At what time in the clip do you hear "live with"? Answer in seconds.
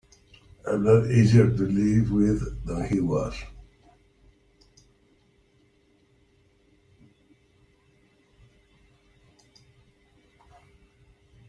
1.63-2.65